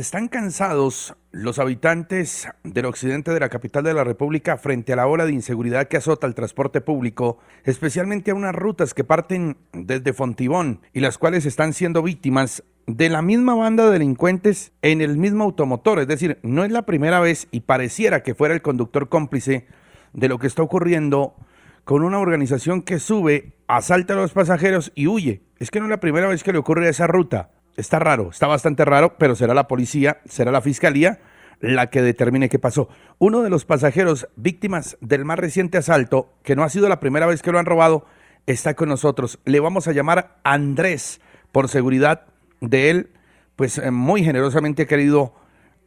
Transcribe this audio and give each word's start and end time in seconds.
Están 0.00 0.28
cansados 0.28 1.16
los 1.32 1.58
habitantes 1.58 2.48
del 2.62 2.84
occidente 2.84 3.32
de 3.32 3.40
la 3.40 3.48
capital 3.48 3.82
de 3.82 3.94
la 3.94 4.04
República 4.04 4.56
frente 4.56 4.92
a 4.92 4.96
la 4.96 5.08
ola 5.08 5.26
de 5.26 5.32
inseguridad 5.32 5.88
que 5.88 5.96
azota 5.96 6.28
el 6.28 6.36
transporte 6.36 6.80
público, 6.80 7.38
especialmente 7.64 8.30
a 8.30 8.36
unas 8.36 8.54
rutas 8.54 8.94
que 8.94 9.02
parten 9.02 9.56
desde 9.72 10.12
Fontibón 10.12 10.82
y 10.92 11.00
las 11.00 11.18
cuales 11.18 11.46
están 11.46 11.72
siendo 11.72 12.04
víctimas 12.04 12.62
de 12.86 13.08
la 13.08 13.22
misma 13.22 13.56
banda 13.56 13.86
de 13.86 13.90
delincuentes 13.90 14.70
en 14.82 15.00
el 15.00 15.16
mismo 15.16 15.42
automotor. 15.42 15.98
Es 15.98 16.06
decir, 16.06 16.38
no 16.44 16.62
es 16.62 16.70
la 16.70 16.86
primera 16.86 17.18
vez 17.18 17.48
y 17.50 17.62
pareciera 17.62 18.22
que 18.22 18.36
fuera 18.36 18.54
el 18.54 18.62
conductor 18.62 19.08
cómplice 19.08 19.66
de 20.12 20.28
lo 20.28 20.38
que 20.38 20.46
está 20.46 20.62
ocurriendo 20.62 21.34
con 21.82 22.04
una 22.04 22.20
organización 22.20 22.82
que 22.82 23.00
sube, 23.00 23.56
asalta 23.66 24.12
a 24.12 24.18
los 24.18 24.30
pasajeros 24.30 24.92
y 24.94 25.08
huye. 25.08 25.42
Es 25.58 25.72
que 25.72 25.80
no 25.80 25.86
es 25.86 25.90
la 25.90 25.98
primera 25.98 26.28
vez 26.28 26.44
que 26.44 26.52
le 26.52 26.58
ocurre 26.58 26.86
a 26.86 26.90
esa 26.90 27.08
ruta 27.08 27.50
está 27.78 27.98
raro, 27.98 28.30
está 28.30 28.46
bastante 28.46 28.84
raro, 28.84 29.14
pero 29.18 29.34
será 29.34 29.54
la 29.54 29.68
policía, 29.68 30.18
será 30.26 30.50
la 30.52 30.60
fiscalía 30.60 31.20
la 31.60 31.88
que 31.90 32.02
determine 32.02 32.48
qué 32.48 32.58
pasó. 32.58 32.88
Uno 33.18 33.42
de 33.42 33.50
los 33.50 33.64
pasajeros 33.64 34.28
víctimas 34.36 34.96
del 35.00 35.24
más 35.24 35.38
reciente 35.38 35.78
asalto, 35.78 36.28
que 36.42 36.56
no 36.56 36.62
ha 36.62 36.68
sido 36.68 36.88
la 36.88 37.00
primera 37.00 37.26
vez 37.26 37.42
que 37.42 37.52
lo 37.52 37.58
han 37.58 37.66
robado, 37.66 38.04
está 38.46 38.74
con 38.74 38.88
nosotros. 38.88 39.40
Le 39.44 39.60
vamos 39.60 39.88
a 39.88 39.92
llamar 39.92 40.36
Andrés, 40.44 41.20
por 41.52 41.68
seguridad 41.68 42.26
de 42.60 42.90
él, 42.90 43.10
pues 43.56 43.78
eh, 43.78 43.90
muy 43.90 44.22
generosamente 44.22 44.82
ha 44.82 44.86
querido 44.86 45.34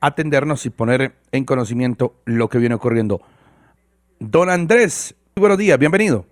atendernos 0.02 0.66
y 0.66 0.72
poner 0.72 1.14
en 1.32 1.46
conocimiento 1.46 2.16
lo 2.26 2.50
que 2.50 2.58
viene 2.58 2.76
ocurriendo. 2.76 3.22
Don 4.20 4.50
Andrés, 4.50 5.16
buenos 5.36 5.58
días, 5.58 5.78
bienvenido. 5.78 6.26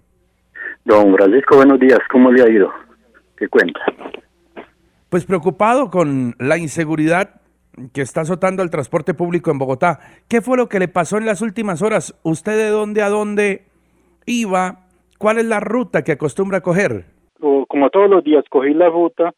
Don 0.86 1.16
Francisco, 1.16 1.58
buenos 1.58 1.80
días, 1.80 2.00
¿cómo 2.12 2.32
le 2.32 2.44
ha 2.44 2.50
ido? 2.50 2.72
¿Qué 3.38 3.48
cuenta? 3.48 3.80
Pues 5.10 5.26
preocupado 5.26 5.90
con 5.90 6.36
la 6.38 6.58
inseguridad 6.58 7.42
que 7.94 8.02
está 8.02 8.22
azotando 8.22 8.62
el 8.62 8.70
transporte 8.70 9.14
público 9.14 9.52
en 9.52 9.58
Bogotá. 9.58 10.00
¿Qué 10.28 10.42
fue 10.42 10.58
lo 10.58 10.68
que 10.68 10.80
le 10.80 10.88
pasó 10.88 11.18
en 11.18 11.26
las 11.26 11.42
últimas 11.42 11.82
horas? 11.82 12.20
¿Usted 12.24 12.58
de 12.58 12.70
dónde 12.70 13.02
a 13.02 13.10
dónde 13.10 13.64
iba? 14.26 14.86
¿Cuál 15.18 15.40
es 15.40 15.46
la 15.46 15.60
ruta 15.60 16.04
que 16.04 16.12
acostumbra 16.12 16.62
coger? 16.62 17.06
Como 17.40 17.90
todos 17.90 18.10
los 18.10 18.24
días, 18.24 18.44
cogí 18.50 18.74
la 18.74 18.90
ruta 18.90 19.34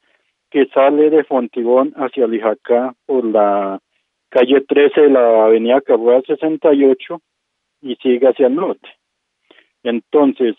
que 0.49 0.65
sale 0.67 1.09
de 1.09 1.23
Fontibón 1.23 1.93
hacia 1.95 2.27
Lijacá 2.27 2.93
por 3.05 3.23
la 3.25 3.79
calle 4.29 4.61
13 4.61 5.01
de 5.01 5.09
la 5.09 5.45
avenida 5.45 5.81
Cabral 5.81 6.23
68 6.25 7.21
y 7.81 7.95
sigue 7.95 8.27
hacia 8.27 8.47
el 8.47 8.55
norte. 8.55 8.89
Entonces, 9.83 10.55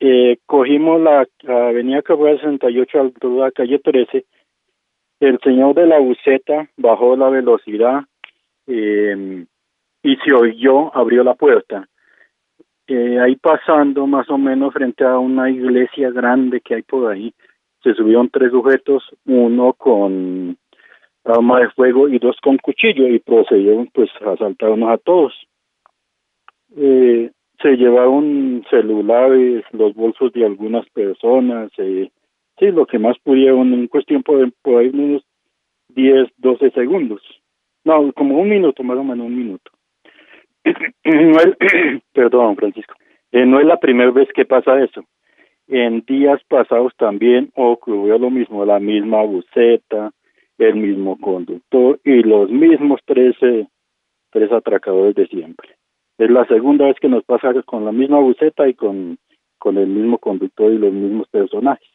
eh, 0.00 0.38
cogimos 0.46 1.00
la, 1.00 1.26
avenida 1.48 2.02
Cabral 2.02 2.38
68 2.38 3.00
a 3.00 3.26
la 3.26 3.50
calle 3.50 3.78
13 3.78 4.24
el 5.20 5.38
señor 5.40 5.74
de 5.74 5.86
la 5.86 5.98
buceta 5.98 6.68
bajó 6.76 7.16
la 7.16 7.28
velocidad 7.28 8.02
eh, 8.66 9.44
y 10.02 10.16
se 10.16 10.34
oyó, 10.34 10.94
abrió 10.96 11.24
la 11.24 11.34
puerta. 11.34 11.88
Eh, 12.86 13.18
ahí 13.18 13.36
pasando 13.36 14.06
más 14.06 14.28
o 14.28 14.36
menos 14.36 14.74
frente 14.74 15.04
a 15.04 15.18
una 15.18 15.48
iglesia 15.50 16.10
grande 16.10 16.60
que 16.60 16.74
hay 16.74 16.82
por 16.82 17.10
ahí, 17.10 17.32
se 17.82 17.94
subieron 17.94 18.28
tres 18.28 18.50
sujetos, 18.50 19.02
uno 19.24 19.72
con 19.72 20.56
arma 21.24 21.60
de 21.60 21.70
fuego 21.70 22.08
y 22.08 22.18
dos 22.18 22.36
con 22.42 22.58
cuchillo 22.58 23.08
y 23.08 23.18
procedieron 23.18 23.88
pues 23.92 24.10
a 24.24 24.32
asaltarnos 24.32 24.90
a 24.90 24.98
todos. 24.98 25.32
Eh, 26.76 27.30
se 27.62 27.76
llevaron 27.76 28.64
celulares, 28.68 29.64
los 29.72 29.94
bolsos 29.94 30.32
de 30.32 30.44
algunas 30.44 30.86
personas, 30.90 31.70
eh, 31.78 32.10
Sí, 32.58 32.66
lo 32.70 32.86
que 32.86 32.98
más 32.98 33.18
pudieron 33.18 33.72
en 33.72 33.88
cuestión 33.88 34.22
por, 34.22 34.52
por 34.62 34.80
ahí 34.80 34.90
unos 34.92 35.24
10, 35.88 36.28
12 36.38 36.70
segundos. 36.70 37.22
No, 37.84 38.12
como 38.12 38.38
un 38.38 38.48
minuto, 38.48 38.82
más 38.82 38.96
o 38.96 39.04
menos 39.04 39.26
un 39.26 39.36
minuto. 39.36 39.70
no 41.04 41.38
perdón, 42.12 42.56
Francisco. 42.56 42.94
Eh, 43.32 43.44
no 43.44 43.60
es 43.60 43.66
la 43.66 43.78
primera 43.78 44.10
vez 44.10 44.28
que 44.34 44.44
pasa 44.44 44.82
eso. 44.82 45.04
En 45.66 46.00
días 46.02 46.40
pasados 46.48 46.92
también 46.96 47.50
ocurrió 47.54 48.18
lo 48.18 48.30
mismo, 48.30 48.64
la 48.64 48.78
misma 48.78 49.22
buceta, 49.22 50.12
el 50.58 50.76
mismo 50.76 51.18
conductor 51.18 51.98
y 52.04 52.22
los 52.22 52.50
mismos 52.50 53.00
13, 53.06 53.66
tres 54.30 54.52
atracadores 54.52 55.14
de 55.14 55.26
siempre. 55.26 55.70
Es 56.18 56.30
la 56.30 56.46
segunda 56.46 56.86
vez 56.86 56.96
que 57.00 57.08
nos 57.08 57.24
pasa 57.24 57.52
con 57.64 57.84
la 57.84 57.92
misma 57.92 58.20
buceta 58.20 58.68
y 58.68 58.74
con, 58.74 59.18
con 59.58 59.78
el 59.78 59.88
mismo 59.88 60.18
conductor 60.18 60.72
y 60.72 60.78
los 60.78 60.92
mismos 60.92 61.28
personajes. 61.28 61.88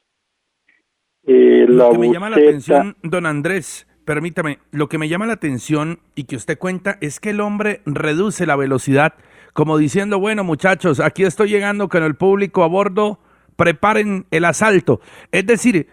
Eh, 1.32 1.68
lo 1.70 1.92
que 1.92 2.00
me 2.00 2.12
llama 2.12 2.32
la 2.32 2.38
atención, 2.38 2.98
don 3.04 3.28
Andrés, 3.28 3.86
permítame, 4.04 4.58
lo 4.72 4.90
que 4.90 4.98
me 4.98 5.08
llama 5.08 5.28
la 5.28 5.34
atención 5.34 6.00
y 6.16 6.24
que 6.24 6.36
usted 6.36 6.58
cuenta 6.58 6.98
es 7.02 7.20
que 7.20 7.30
el 7.30 7.40
hombre 7.40 7.84
reduce 7.86 8.48
la 8.48 8.56
velocidad, 8.56 9.14
como 9.54 9.78
diciendo, 9.78 10.18
bueno 10.18 10.44
muchachos, 10.44 11.00
aquí 11.00 11.26
estoy 11.26 11.50
llegando 11.50 11.88
con 11.88 12.02
el 12.02 12.16
público 12.16 12.64
a 12.64 12.68
bordo, 12.68 13.20
preparen 13.58 14.26
el 14.32 14.44
asalto. 14.44 15.02
Es 15.32 15.46
decir, 15.46 15.88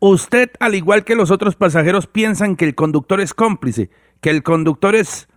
usted, 0.00 0.50
al 0.60 0.74
igual 0.74 1.04
que 1.04 1.16
los 1.16 1.30
otros 1.30 1.56
pasajeros, 1.56 2.06
piensan 2.06 2.54
que 2.54 2.66
el 2.66 2.74
conductor 2.74 3.22
es 3.22 3.32
cómplice, 3.32 3.88
que 4.20 4.28
el 4.28 4.42
conductor 4.42 4.94
es 4.94 5.28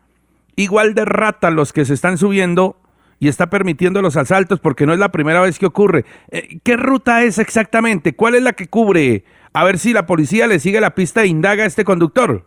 igual 0.57 0.93
de 0.93 1.05
rata 1.05 1.51
los 1.51 1.71
que 1.71 1.85
se 1.85 1.93
están 1.93 2.17
subiendo 2.17 2.75
y 3.19 3.27
está 3.27 3.49
permitiendo 3.49 4.01
los 4.01 4.17
asaltos 4.17 4.59
porque 4.59 4.85
no 4.85 4.93
es 4.93 4.99
la 4.99 5.11
primera 5.11 5.41
vez 5.41 5.59
que 5.59 5.65
ocurre. 5.65 6.05
Eh, 6.31 6.59
¿Qué 6.63 6.77
ruta 6.77 7.23
es 7.23 7.39
exactamente? 7.39 8.15
¿Cuál 8.15 8.35
es 8.35 8.43
la 8.43 8.53
que 8.53 8.67
cubre? 8.67 9.23
A 9.53 9.65
ver 9.65 9.77
si 9.77 9.93
la 9.93 10.05
policía 10.05 10.47
le 10.47 10.59
sigue 10.59 10.81
la 10.81 10.95
pista 10.95 11.23
e 11.23 11.27
indaga 11.27 11.63
a 11.63 11.67
este 11.67 11.83
conductor. 11.83 12.45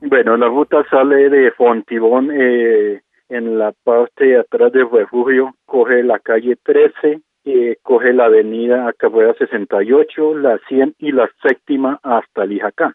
Bueno, 0.00 0.36
la 0.36 0.48
ruta 0.48 0.84
sale 0.90 1.28
de 1.30 1.50
Fontibón 1.52 2.30
eh, 2.32 3.00
en 3.28 3.58
la 3.58 3.72
parte 3.84 4.26
de 4.26 4.38
atrás 4.38 4.72
del 4.72 4.88
refugio, 4.90 5.54
coge 5.64 6.02
la 6.02 6.18
calle 6.18 6.56
13, 6.62 7.20
eh, 7.44 7.76
coge 7.82 8.12
la 8.12 8.26
avenida 8.26 8.92
Carrera 8.98 9.34
68, 9.38 10.36
la 10.38 10.58
100 10.68 10.94
y 10.98 11.12
la 11.12 11.28
séptima 11.42 11.98
hasta 12.02 12.44
Lijacá. 12.44 12.94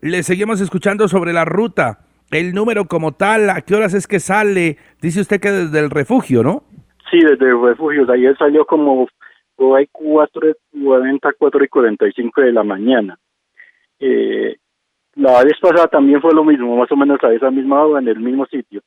Le 0.00 0.22
seguimos 0.22 0.60
escuchando 0.60 1.08
sobre 1.08 1.32
la 1.32 1.44
ruta 1.44 2.07
el 2.30 2.52
número 2.52 2.86
como 2.86 3.12
tal, 3.12 3.50
¿a 3.50 3.62
qué 3.62 3.74
horas 3.74 3.94
es 3.94 4.06
que 4.06 4.20
sale? 4.20 4.76
Dice 5.00 5.20
usted 5.20 5.40
que 5.40 5.50
desde 5.50 5.78
el 5.78 5.90
refugio, 5.90 6.42
¿no? 6.42 6.62
Sí, 7.10 7.18
desde 7.20 7.48
el 7.48 7.60
refugio. 7.60 8.10
Ayer 8.10 8.36
salió 8.36 8.66
como 8.66 9.08
hay 9.76 9.88
4, 9.90 10.54
40, 10.84 11.32
4 11.38 11.64
y 11.64 11.68
45 11.68 12.40
de 12.40 12.52
la 12.52 12.62
mañana. 12.62 13.18
Eh, 13.98 14.56
la 15.16 15.42
vez 15.42 15.58
pasada 15.60 15.88
también 15.88 16.20
fue 16.20 16.32
lo 16.32 16.44
mismo, 16.44 16.76
más 16.76 16.90
o 16.92 16.96
menos 16.96 17.18
a 17.24 17.32
esa 17.32 17.50
misma 17.50 17.84
hora, 17.84 18.00
en 18.00 18.08
el 18.08 18.20
mismo 18.20 18.46
sitio. 18.46 18.82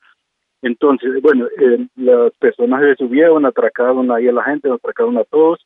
Entonces, 0.62 1.22
bueno, 1.22 1.48
eh, 1.60 1.88
las 1.96 2.32
personas 2.38 2.82
se 2.82 2.96
subieron, 2.96 3.46
atracaron 3.46 4.12
ahí 4.12 4.28
a 4.28 4.32
la 4.32 4.44
gente, 4.44 4.70
atracaron 4.72 5.18
a 5.18 5.24
todos. 5.26 5.66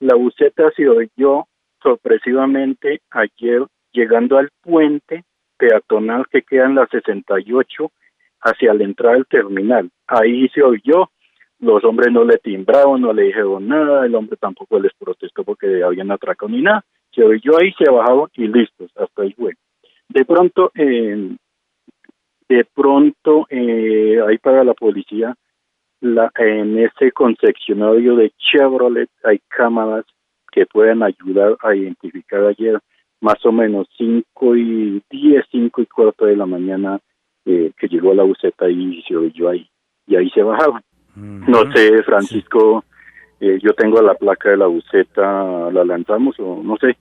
La 0.00 0.14
buceta 0.14 0.70
se 0.76 0.88
oyó 0.88 1.46
sorpresivamente 1.82 3.00
ayer 3.10 3.66
llegando 3.92 4.38
al 4.38 4.48
puente 4.62 5.24
peatonal 5.62 6.26
que 6.26 6.42
queda 6.42 6.64
en 6.64 6.74
la 6.74 6.88
68 6.88 7.92
hacia 8.40 8.74
la 8.74 8.82
entrada 8.82 9.14
del 9.14 9.26
terminal. 9.26 9.88
Ahí 10.08 10.48
se 10.48 10.60
oyó, 10.60 11.10
los 11.60 11.84
hombres 11.84 12.12
no 12.12 12.24
le 12.24 12.38
timbraron, 12.38 13.00
no 13.00 13.12
le 13.12 13.24
dijeron 13.24 13.68
nada, 13.68 14.04
el 14.04 14.16
hombre 14.16 14.36
tampoco 14.36 14.80
les 14.80 14.92
protestó 14.94 15.44
porque 15.44 15.84
habían 15.84 16.10
atracado 16.10 16.50
ni 16.50 16.62
nada. 16.62 16.84
Se 17.14 17.22
oyó 17.22 17.60
ahí, 17.60 17.72
se 17.78 17.88
bajaron 17.88 18.28
y 18.34 18.48
listos, 18.48 18.90
hasta 18.96 19.22
ahí 19.22 19.32
fue. 19.34 19.52
De 20.08 20.24
pronto, 20.24 20.72
eh, 20.74 21.36
de 22.48 22.64
pronto, 22.74 23.46
eh, 23.48 24.18
ahí 24.26 24.38
para 24.38 24.64
la 24.64 24.74
policía, 24.74 25.32
la, 26.00 26.28
en 26.38 26.76
ese 26.80 27.12
concesionario 27.12 28.16
de 28.16 28.32
Chevrolet 28.36 29.10
hay 29.22 29.38
cámaras 29.46 30.04
que 30.50 30.66
pueden 30.66 31.04
ayudar 31.04 31.56
a 31.60 31.76
identificar 31.76 32.44
ayer 32.46 32.80
más 33.22 33.44
o 33.46 33.52
menos 33.52 33.86
5 33.96 34.56
y 34.56 35.02
10, 35.08 35.44
5 35.50 35.80
y 35.80 35.86
cuarto 35.86 36.26
de 36.26 36.36
la 36.36 36.44
mañana 36.44 37.00
eh, 37.46 37.72
que 37.78 37.86
llegó 37.86 38.12
la 38.12 38.24
buceta 38.24 38.68
y 38.68 39.02
se 39.06 39.16
oyó 39.16 39.48
ahí. 39.48 39.66
Y 40.06 40.16
ahí 40.16 40.28
se 40.30 40.42
bajaban. 40.42 40.82
No 41.14 41.70
sé, 41.72 42.02
Francisco, 42.02 42.84
eh, 43.40 43.58
yo 43.62 43.74
tengo 43.74 44.02
la 44.02 44.14
placa 44.14 44.50
de 44.50 44.56
la 44.56 44.66
buceta, 44.66 45.70
¿la 45.70 45.84
lanzamos 45.84 46.34
o 46.40 46.62
no 46.64 46.76
sé? 46.78 46.96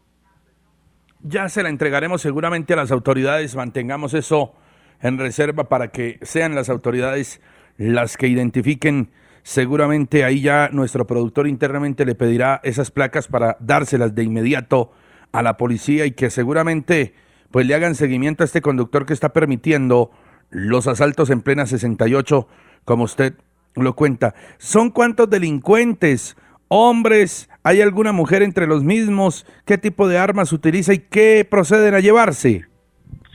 Ya 1.24 1.50
se 1.50 1.64
la 1.64 1.70
entregaremos 1.70 2.22
seguramente 2.22 2.74
a 2.74 2.78
las 2.78 2.92
autoridades, 2.92 3.56
mantengamos 3.56 4.14
eso 4.14 4.54
en 5.02 5.18
reserva 5.18 5.70
para 5.70 5.88
que 5.88 6.20
sean 6.22 6.54
las 6.54 6.70
autoridades 6.70 7.42
las 7.78 8.16
que 8.16 8.28
identifiquen. 8.28 9.10
Seguramente 9.42 10.24
ahí 10.24 10.42
ya 10.42 10.70
nuestro 10.72 11.08
productor 11.08 11.48
internamente 11.48 12.06
le 12.06 12.14
pedirá 12.14 12.60
esas 12.64 12.92
placas 12.92 13.28
para 13.28 13.58
dárselas 13.60 14.14
de 14.14 14.24
inmediato 14.24 14.92
a 15.32 15.42
la 15.42 15.58
policía 15.58 16.06
y 16.06 16.12
que 16.12 16.30
seguramente 16.30 17.14
pues 17.52 17.68
le 17.68 17.76
hagan 17.76 17.96
seguimiento 17.96 18.44
a 18.44 18.46
este 18.46 18.62
conductor 18.62 19.06
que 19.06 19.14
está 19.14 19.34
permitiendo 19.34 20.12
los 20.50 20.88
asaltos 20.88 21.30
en 21.30 21.42
plena 21.42 21.66
68, 21.66 22.48
como 22.86 23.04
usted 23.04 23.34
lo 23.76 23.94
cuenta. 23.94 24.34
¿Son 24.58 24.90
cuántos 24.90 25.30
delincuentes? 25.30 26.38
¿Hombres? 26.68 27.50
¿Hay 27.64 27.82
alguna 27.82 28.14
mujer 28.14 28.42
entre 28.42 28.68
los 28.68 28.84
mismos? 28.84 29.46
¿Qué 29.66 29.78
tipo 29.78 30.08
de 30.08 30.18
armas 30.18 30.54
utiliza 30.54 30.94
y 30.94 31.00
qué 31.00 31.46
proceden 31.50 31.94
a 31.94 32.00
llevarse? 32.00 32.66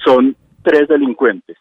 Son 0.05 0.37
tres 0.63 0.89
delincuentes. 0.89 1.57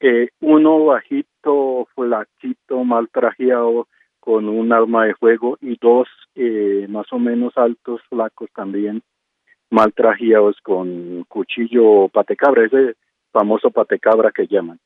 Eh, 0.00 0.28
uno 0.40 0.84
bajito, 0.84 1.86
flaquito, 1.94 2.84
mal 2.84 3.08
trajeado, 3.10 3.88
con 4.20 4.48
un 4.48 4.72
arma 4.72 5.06
de 5.06 5.14
fuego, 5.14 5.56
y 5.60 5.78
dos 5.80 6.08
eh, 6.34 6.86
más 6.88 7.06
o 7.12 7.18
menos 7.18 7.56
altos, 7.56 8.00
flacos 8.08 8.50
también, 8.54 9.02
mal 9.76 9.92
trajeados 9.92 10.56
con 10.62 11.24
cuchillo 11.28 12.08
patecabra, 12.08 12.64
ese 12.64 12.94
famoso 13.30 13.70
patecabra 13.70 14.32
que 14.32 14.46
llaman. 14.46 14.78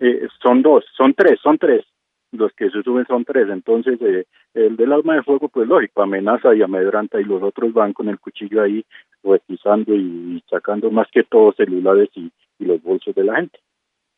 Eh, 0.00 0.26
son 0.42 0.62
dos, 0.62 0.82
son 0.96 1.12
tres, 1.12 1.38
son 1.42 1.58
tres. 1.58 1.84
Los 2.32 2.52
que 2.54 2.70
se 2.70 2.82
suben 2.82 3.06
son 3.06 3.26
tres. 3.26 3.50
Entonces, 3.50 4.00
eh, 4.00 4.24
el 4.54 4.76
del 4.76 4.94
arma 4.94 5.16
de 5.16 5.22
fuego, 5.22 5.48
pues 5.48 5.68
lógico, 5.68 6.02
amenaza 6.02 6.54
y 6.54 6.62
amedranta, 6.62 7.20
y 7.20 7.24
los 7.24 7.42
otros 7.42 7.74
van 7.74 7.92
con 7.92 8.08
el 8.08 8.18
cuchillo 8.18 8.62
ahí, 8.62 8.82
requisando 9.22 9.94
y, 9.94 10.42
sacando 10.48 10.90
más 10.90 11.08
que 11.12 11.24
todo 11.24 11.52
celulares 11.52 12.08
y, 12.14 12.32
los 12.60 12.82
bolsos 12.82 13.14
de 13.14 13.24
la 13.24 13.36
gente. 13.36 13.58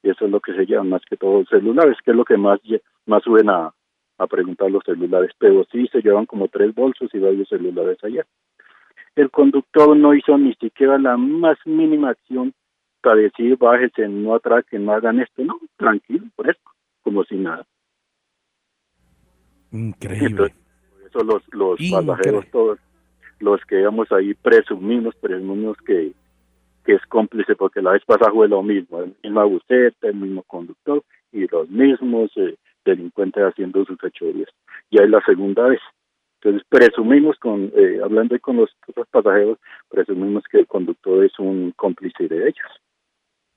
Y 0.05 0.11
eso 0.11 0.25
es 0.25 0.31
lo 0.31 0.41
que 0.41 0.55
se 0.55 0.67
llama 0.67 0.91
más 0.91 1.03
que 1.05 1.17
todo 1.17 1.45
celulares, 1.47 1.97
que 2.05 2.13
es 2.13 2.17
lo 2.17 2.25
que 2.25 2.37
más, 2.37 2.61
más 3.07 3.25
suben 3.25 3.51
a, 3.51 3.75
a 4.19 4.27
preguntar 4.29 4.71
los 4.71 4.85
celulares. 4.85 5.33
Pero 5.37 5.65
sí 5.73 5.89
se 5.89 6.01
llevan 6.01 6.27
como 6.27 6.47
tres 6.47 6.73
bolsos 6.75 7.13
y 7.13 7.19
varios 7.19 7.49
celulares 7.49 7.99
allá. 8.05 8.25
El 9.17 9.31
conductor 9.31 9.97
no 9.97 10.15
hizo 10.15 10.37
ni 10.39 10.55
siquiera 10.55 10.99
la 10.99 11.17
más 11.17 11.59
mínima 11.65 12.11
acción 12.11 12.55
para 13.03 13.17
decir 13.17 13.57
bájese, 13.57 14.09
no 14.09 14.35
atraquen, 14.35 14.85
no 14.85 14.93
hagan 14.93 15.21
esto, 15.21 15.43
no, 15.45 15.59
tranquilo, 15.77 16.27
por 16.37 16.51
eso, 16.51 16.61
como 17.03 17.25
si 17.25 17.37
nada. 17.37 17.67
Increíble. 19.73 20.55
por 20.91 21.03
eso 21.07 21.25
los, 21.25 21.43
los 21.53 21.79
pasajeros 21.91 22.47
todos, 22.51 22.79
los 23.39 23.61
que 23.65 23.81
íbamos 23.81 24.11
ahí 24.13 24.35
presumimos, 24.35 25.15
presumimos 25.17 25.77
que, 25.79 26.13
que 26.85 26.95
es 26.95 27.07
cómplice 27.07 27.57
porque 27.57 27.83
la 27.83 27.93
vez 27.93 28.05
pasada 28.05 28.33
fue 28.33 28.49
lo 28.49 28.63
mismo, 28.63 29.01
el 29.01 29.15
mismo 29.23 29.49
buceta, 29.49 30.09
el 30.09 30.17
mismo 30.17 30.43
conductor 30.43 31.03
y 31.33 31.47
los 31.47 31.69
mismos 31.71 32.31
eh, 32.37 32.57
delincuentes 32.85 33.43
haciendo 33.43 33.85
sus 33.85 33.99
fechorías. 33.99 34.49
Ya 34.91 35.05
es 35.05 35.11
la 35.11 35.21
segunda 35.25 35.69
vez. 35.69 35.81
Entonces 36.43 36.67
presumimos, 36.69 37.39
con 37.39 37.71
eh, 37.77 38.01
hablando 38.03 38.39
con 38.41 38.57
los 38.57 38.71
otros 38.89 39.07
pasajeros, 39.11 39.59
presumimos 39.91 40.43
que 40.51 40.61
el 40.61 40.67
conductor 40.67 41.23
es 41.25 41.39
un 41.39 41.73
cómplice 41.73 42.29
de 42.29 42.49
ellos. 42.49 42.81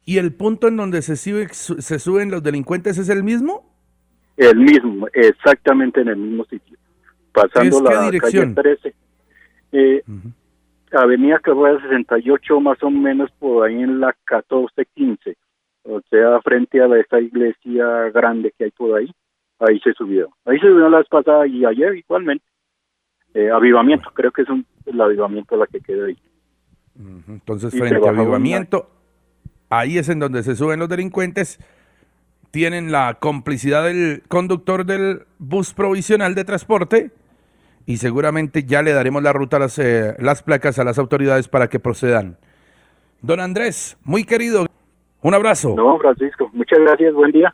¿Y 0.05 0.17
el 0.17 0.33
punto 0.33 0.67
en 0.67 0.75
donde 0.75 1.01
se, 1.01 1.15
se 1.15 1.99
suben 1.99 2.29
los 2.29 2.43
delincuentes 2.43 2.97
es 2.97 3.07
el 3.07 3.23
mismo? 3.23 3.73
El 4.35 4.57
mismo, 4.57 5.07
exactamente 5.13 6.01
en 6.01 6.09
el 6.09 6.17
mismo 6.17 6.43
sitio. 6.45 6.77
Pasando 7.31 7.81
la 7.81 8.11
calle 8.19 8.47
13. 8.47 8.95
Eh, 9.71 10.03
Avenida 10.91 11.39
Carrera 11.39 11.81
68, 11.81 12.59
más 12.59 12.81
o 12.83 12.89
menos 12.89 13.31
por 13.39 13.65
ahí 13.65 13.81
en 13.81 14.01
la 14.01 14.07
1415. 14.29 15.37
O 15.83 16.01
sea, 16.09 16.41
frente 16.41 16.81
a 16.81 16.99
esta 16.99 17.19
iglesia 17.19 18.09
grande 18.09 18.53
que 18.57 18.65
hay 18.65 18.71
por 18.71 18.97
ahí. 18.97 19.09
Ahí 19.59 19.79
se 19.79 19.93
subió. 19.93 20.29
Ahí 20.45 20.59
se 20.59 20.67
subió 20.67 20.89
la 20.89 20.97
vez 20.99 21.07
pasada 21.07 21.47
y 21.47 21.63
ayer 21.65 21.95
igualmente. 21.95 22.45
Eh, 23.33 23.49
avivamiento, 23.49 24.09
creo 24.13 24.31
que 24.31 24.43
es 24.43 24.49
un, 24.49 24.65
el 24.85 25.01
avivamiento 25.01 25.57
la 25.57 25.65
que 25.67 25.79
queda 25.79 26.05
ahí. 26.05 26.17
Entonces, 27.27 27.71
frente 27.71 28.05
a 28.07 28.11
avivamiento, 28.11 28.89
ahí 29.69 29.97
es 29.97 30.09
en 30.09 30.19
donde 30.19 30.43
se 30.43 30.55
suben 30.55 30.79
los 30.79 30.89
delincuentes, 30.89 31.59
tienen 32.51 32.91
la 32.91 33.15
complicidad 33.15 33.83
del 33.85 34.21
conductor 34.27 34.85
del 34.85 35.23
bus 35.39 35.73
provisional 35.73 36.35
de 36.35 36.43
transporte 36.43 37.11
y 37.87 37.97
seguramente 37.97 38.63
ya 38.63 38.83
le 38.83 38.93
daremos 38.93 39.23
la 39.23 39.33
ruta, 39.33 39.57
las, 39.57 39.79
eh, 39.79 40.15
las 40.19 40.43
placas 40.43 40.77
a 40.77 40.83
las 40.83 40.99
autoridades 40.99 41.47
para 41.47 41.67
que 41.67 41.79
procedan. 41.79 42.37
Don 43.21 43.39
Andrés, 43.39 43.97
muy 44.03 44.23
querido, 44.23 44.67
un 45.21 45.33
abrazo. 45.33 45.73
No, 45.75 45.97
Francisco, 45.97 46.51
muchas 46.53 46.79
gracias, 46.79 47.13
buen 47.13 47.31
día. 47.31 47.53